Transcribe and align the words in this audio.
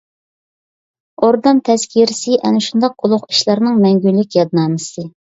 ئوردام 1.27 1.59
تەزكىرىسى 1.69 2.37
ئەنە 2.39 2.63
شۇنداق 2.69 2.97
ئۇلۇغ 3.09 3.29
ئىشلارنىڭ 3.29 3.79
مەڭگۈلۈك 3.85 4.39
يادنامىسى. 4.39 5.07